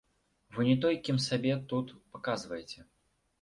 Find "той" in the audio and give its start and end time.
0.85-0.95